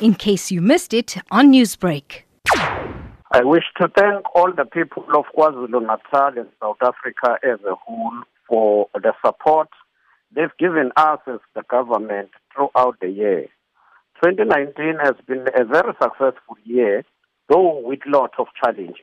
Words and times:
in 0.00 0.14
case 0.14 0.50
you 0.50 0.60
missed 0.60 0.92
it 0.92 1.16
on 1.30 1.52
Newsbreak. 1.52 2.22
I 3.32 3.42
wish 3.42 3.64
to 3.80 3.88
thank 3.96 4.24
all 4.34 4.52
the 4.52 4.64
people 4.64 5.04
of 5.14 5.24
KwaZulu 5.36 5.80
Natal 5.80 6.38
and 6.38 6.48
South 6.60 6.78
Africa 6.82 7.38
as 7.42 7.58
a 7.64 7.74
whole 7.74 8.22
for 8.48 8.88
the 8.94 9.12
support 9.24 9.68
they've 10.34 10.56
given 10.58 10.92
us 10.96 11.18
as 11.26 11.40
the 11.54 11.62
government 11.70 12.30
throughout 12.54 12.98
the 13.00 13.08
year. 13.08 13.46
2019 14.22 14.96
has 15.02 15.14
been 15.26 15.46
a 15.54 15.64
very 15.64 15.92
successful 16.00 16.56
year, 16.64 17.04
though 17.48 17.80
with 17.82 18.00
lots 18.06 18.34
of 18.38 18.46
challenges. 18.62 18.96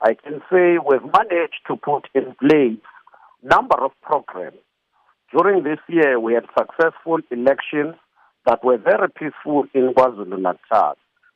I 0.00 0.14
can 0.14 0.40
say 0.50 0.78
we've 0.78 1.02
managed 1.02 1.60
to 1.66 1.76
put 1.76 2.08
in 2.14 2.34
place 2.40 2.80
number 3.42 3.82
of 3.82 3.92
programs. 4.02 4.58
During 5.32 5.62
this 5.62 5.78
year, 5.88 6.18
we 6.18 6.34
had 6.34 6.44
successful 6.58 7.18
elections 7.30 7.94
that 8.46 8.64
were 8.64 8.78
very 8.78 9.08
peaceful 9.10 9.64
in 9.74 9.92
KwaZulu-Natal. 9.94 10.94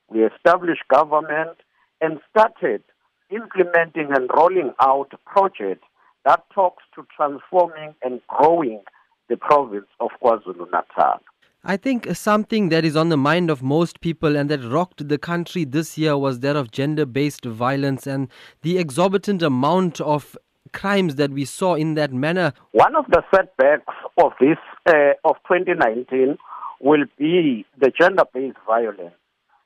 We 0.08 0.24
established 0.24 0.82
government 0.92 1.58
and 2.00 2.20
started 2.30 2.82
implementing 3.30 4.08
and 4.14 4.30
rolling 4.36 4.72
out 4.80 5.12
projects 5.26 5.86
that 6.24 6.44
talks 6.54 6.82
to 6.94 7.06
transforming 7.14 7.94
and 8.02 8.20
growing 8.28 8.82
the 9.28 9.36
province 9.36 9.86
of 10.00 10.10
KwaZulu-Natal. 10.22 11.20
I 11.66 11.78
think 11.78 12.14
something 12.14 12.68
that 12.68 12.84
is 12.84 12.94
on 12.94 13.08
the 13.08 13.16
mind 13.16 13.48
of 13.48 13.62
most 13.62 14.02
people 14.02 14.36
and 14.36 14.50
that 14.50 14.62
rocked 14.62 15.08
the 15.08 15.16
country 15.16 15.64
this 15.64 15.96
year 15.96 16.16
was 16.16 16.40
that 16.40 16.56
of 16.56 16.70
gender 16.70 17.06
based 17.06 17.46
violence 17.46 18.06
and 18.06 18.28
the 18.60 18.76
exorbitant 18.76 19.42
amount 19.42 19.98
of 20.02 20.36
crimes 20.72 21.14
that 21.14 21.30
we 21.30 21.46
saw 21.46 21.74
in 21.74 21.94
that 21.94 22.12
manner. 22.12 22.52
One 22.72 22.94
of 22.94 23.06
the 23.08 23.22
setbacks 23.34 23.94
of 24.22 24.32
this 24.40 24.58
uh, 24.86 25.14
of 25.24 25.36
2019 25.48 26.36
will 26.84 27.06
be 27.18 27.64
the 27.80 27.90
gender 27.98 28.24
based 28.32 28.58
violence. 28.66 29.14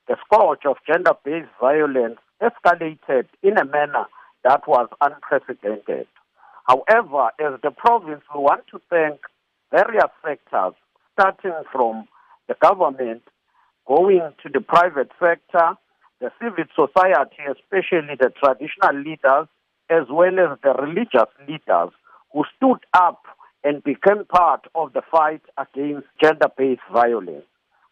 The 0.07 0.17
scourge 0.25 0.65
of 0.65 0.77
gender 0.87 1.13
based 1.25 1.51
violence 1.61 2.19
escalated 2.41 3.27
in 3.43 3.59
a 3.59 3.65
manner 3.65 4.07
that 4.45 4.67
was 4.69 4.89
unprecedented. 5.01 6.07
However, 6.69 7.31
as 7.41 7.61
the 7.63 7.73
province, 7.73 8.23
we 8.33 8.41
want 8.41 8.69
to 8.71 8.81
thank 8.89 9.21
various 9.73 10.11
sectors 10.25 10.75
starting 11.13 11.61
from 11.73 12.07
the 12.47 12.55
government, 12.63 13.23
going 13.87 14.33
to 14.43 14.49
the 14.49 14.61
private 14.61 15.11
sector, 15.19 15.75
the 16.21 16.31
civil 16.41 16.65
society, 16.75 17.43
especially 17.51 18.15
the 18.15 18.31
traditional 18.41 19.03
leaders, 19.03 19.49
as 19.91 20.05
well 20.09 20.39
as 20.39 20.57
the 20.63 20.73
religious 20.81 21.31
leaders 21.49 21.91
who 22.33 22.45
stood 22.57 22.79
up 22.95 23.25
and 23.65 23.83
became 23.83 24.25
part 24.25 24.67
of 24.75 24.93
the 24.93 25.03
fight 25.11 25.43
against 25.57 26.07
gender 26.23 26.49
based 26.57 26.83
violence. 26.93 27.45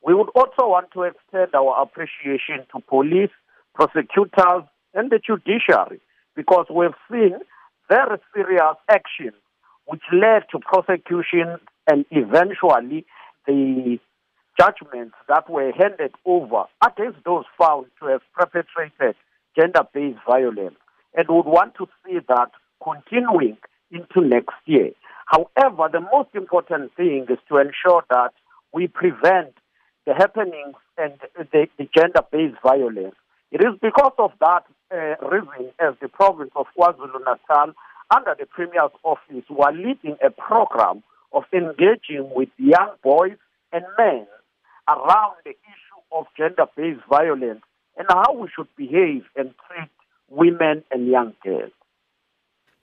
We 0.05 0.15
would 0.15 0.29
also 0.35 0.69
want 0.69 0.93
to 0.93 1.03
extend 1.03 1.55
our 1.55 1.83
appreciation 1.83 2.67
to 2.73 2.81
police, 2.89 3.31
prosecutors, 3.75 4.65
and 4.95 5.11
the 5.11 5.19
judiciary 5.19 6.01
because 6.35 6.67
we've 6.71 6.91
seen 7.11 7.39
very 7.89 8.19
serious 8.35 8.77
actions 8.89 9.35
which 9.87 10.03
led 10.13 10.45
to 10.51 10.59
prosecution 10.59 11.59
and 11.87 12.05
eventually 12.11 13.05
the 13.47 13.99
judgments 14.59 15.15
that 15.29 15.49
were 15.49 15.73
handed 15.73 16.13
over 16.25 16.65
against 16.85 17.19
those 17.25 17.45
found 17.59 17.87
to 18.01 18.07
have 18.07 18.23
perpetrated 18.35 19.15
gender 19.59 19.83
based 19.93 20.19
violence 20.29 20.77
and 21.15 21.29
would 21.29 21.47
want 21.47 21.75
to 21.77 21.87
see 22.05 22.19
that 22.29 22.51
continuing 22.83 23.57
into 23.91 24.21
next 24.21 24.55
year. 24.67 24.91
However, 25.27 25.89
the 25.93 26.01
most 26.01 26.31
important 26.35 26.95
thing 26.97 27.27
is 27.29 27.39
to 27.49 27.59
ensure 27.59 28.05
that 28.11 28.33
we 28.73 28.87
prevent 28.87 29.55
the 30.07 30.15
happenings 30.15 30.77
and 30.97 31.15
the, 31.37 31.67
the 31.79 31.89
gender 31.95 32.23
based 32.31 32.57
violence. 32.63 33.17
It 33.51 33.61
is 33.61 33.79
because 33.83 34.13
of 34.19 34.33
that 34.41 34.65
uh, 34.93 35.27
reason, 35.27 35.73
as 35.81 35.95
the 36.01 36.09
province 36.09 36.51
of 36.57 36.67
KwaZulu 36.79 37.21
Natal, 37.21 37.75
under 38.15 38.37
the 38.39 38.47
Premier's 38.47 38.93
office, 39.03 39.45
we 39.51 39.57
are 39.61 39.73
leading 39.73 40.17
a 40.25 40.31
program 40.31 41.03
of 41.33 41.45
engaging 41.53 42.31
with 42.35 42.49
young 42.57 42.93
boys 43.03 43.37
and 43.73 43.85
men 43.99 44.27
around 44.89 45.35
the 45.45 45.51
issue 45.51 46.01
of 46.13 46.27
gender 46.37 46.67
based 46.77 47.05
violence 47.09 47.63
and 47.97 48.07
how 48.09 48.33
we 48.33 48.49
should 48.55 48.69
behave 48.77 49.25
and 49.35 49.53
treat 49.67 49.91
women 50.31 50.85
and 50.91 51.09
young 51.09 51.35
girls. 51.43 51.73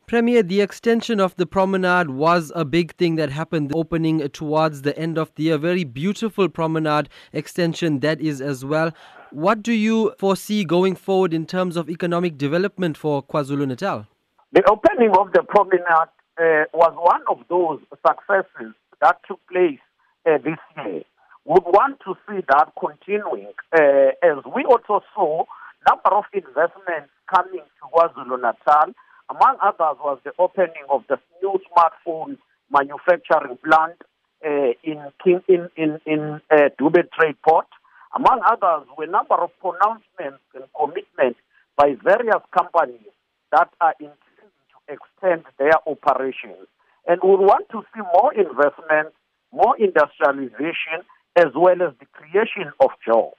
Premier, 0.05 0.43
the 0.43 0.59
extension 0.61 1.19
of 1.19 1.35
the 1.37 1.45
promenade 1.45 2.09
was 2.09 2.51
a 2.55 2.65
big 2.65 2.93
thing 2.95 3.15
that 3.15 3.29
happened 3.29 3.71
opening 3.73 4.27
towards 4.29 4.81
the 4.81 4.97
end 4.97 5.17
of 5.17 5.33
the 5.35 5.43
year. 5.43 5.57
Very 5.57 5.85
beautiful 5.85 6.49
promenade 6.49 7.07
extension 7.31 8.01
that 8.01 8.19
is 8.19 8.41
as 8.41 8.65
well. 8.65 8.91
What 9.31 9.63
do 9.63 9.71
you 9.71 10.13
foresee 10.19 10.65
going 10.65 10.95
forward 10.95 11.33
in 11.33 11.45
terms 11.45 11.77
of 11.77 11.89
economic 11.89 12.37
development 12.37 12.97
for 12.97 13.23
KwaZulu 13.23 13.67
Natal? 13.67 14.05
The 14.51 14.63
opening 14.69 15.11
of 15.17 15.31
the 15.31 15.41
promenade 15.41 16.11
uh, 16.37 16.65
was 16.73 16.93
one 16.97 17.23
of 17.29 17.39
those 17.49 17.79
successes 18.05 18.73
that 19.01 19.17
took 19.27 19.39
place 19.49 19.79
uh, 20.25 20.37
this 20.37 20.59
year. 20.77 21.03
Would 21.45 21.63
want 21.63 21.99
to 22.05 22.15
see 22.27 22.39
that 22.49 22.71
continuing, 22.79 23.53
uh, 23.73 24.11
as 24.21 24.43
we 24.53 24.65
also 24.65 25.03
saw 25.15 25.45
number 25.89 26.11
of 26.15 26.25
investments 26.33 27.11
coming 27.33 27.63
to 27.79 27.83
KwaZulu 27.93 28.37
Natal. 28.41 28.93
Among 29.33 29.57
others, 29.61 29.97
was 30.03 30.19
the 30.23 30.31
opening 30.37 30.85
of 30.89 31.03
the 31.09 31.17
new 31.41 31.57
smartphone 31.69 32.37
manufacturing 32.71 33.57
plant 33.63 33.97
uh, 34.45 34.73
in 34.83 34.99
King, 35.23 35.41
in 35.47 35.69
in 35.75 35.99
in 36.05 36.41
uh, 36.51 36.69
Dube 36.79 37.01
Trade 37.17 37.37
Port. 37.47 37.67
Among 38.15 38.41
others, 38.45 38.87
were 38.95 39.05
a 39.05 39.07
number 39.07 39.35
of 39.35 39.49
pronouncements 39.59 40.43
and 40.53 40.65
commitments 40.77 41.39
by 41.75 41.95
various 42.03 42.43
companies 42.55 43.09
that 43.51 43.69
are 43.81 43.95
intending 43.99 44.53
to 44.71 44.77
extend 44.93 45.45
their 45.57 45.77
operations. 45.87 46.67
And 47.07 47.19
we 47.23 47.35
want 47.35 47.69
to 47.71 47.81
see 47.93 48.01
more 48.13 48.33
investment 48.33 49.13
more 49.53 49.77
industrialization, 49.77 51.05
as 51.35 51.53
well 51.55 51.81
as 51.81 51.93
the 51.99 52.07
creation 52.11 52.73
of 52.81 52.89
jobs. 53.05 53.37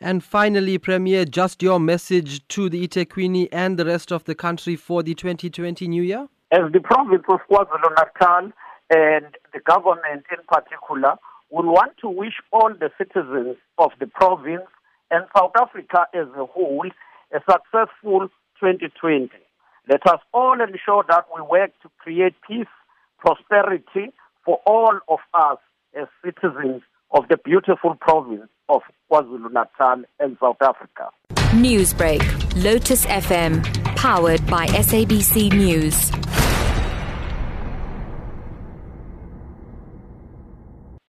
And 0.00 0.24
finally, 0.24 0.76
Premier, 0.78 1.24
just 1.24 1.62
your 1.62 1.78
message 1.78 2.46
to 2.48 2.68
the 2.68 2.86
eThekwini 2.86 3.48
and 3.52 3.78
the 3.78 3.84
rest 3.84 4.12
of 4.12 4.24
the 4.24 4.34
country 4.34 4.76
for 4.76 5.02
the 5.02 5.14
2020 5.14 5.86
New 5.86 6.02
Year? 6.02 6.28
As 6.50 6.72
the 6.72 6.80
province 6.80 7.22
of 7.28 7.40
KwaZulu-Natal 7.50 8.52
and 8.90 9.26
the 9.52 9.60
government 9.64 10.24
in 10.30 10.44
particular, 10.48 11.16
we 11.50 11.62
want 11.62 11.92
to 12.00 12.08
wish 12.08 12.34
all 12.52 12.70
the 12.74 12.90
citizens 12.98 13.56
of 13.78 13.92
the 14.00 14.06
province 14.06 14.66
and 15.10 15.26
South 15.36 15.52
Africa 15.56 16.06
as 16.12 16.26
a 16.36 16.44
whole 16.44 16.90
a 17.32 17.38
successful 17.50 18.28
2020. 18.60 19.30
Let 19.88 20.06
us 20.06 20.20
all 20.32 20.54
ensure 20.60 21.04
that 21.08 21.26
we 21.34 21.42
work 21.42 21.70
to 21.82 21.90
create 21.98 22.34
peace, 22.46 22.66
prosperity, 23.18 24.12
for 24.44 24.60
all 24.66 24.98
of 25.08 25.18
us 25.34 25.58
as 25.98 26.06
citizens 26.24 26.82
of 27.10 27.28
the 27.28 27.36
beautiful 27.36 27.94
province 27.94 28.48
KwaZulu 29.14 29.52
Natal 29.52 30.04
and 30.18 30.36
South 30.40 30.60
Africa. 30.60 31.10
Newsbreak, 31.54 32.20
Lotus 32.64 33.06
FM, 33.06 33.62
powered 33.94 34.44
by 34.48 34.66
SABC 34.66 35.52
News. 35.52 36.10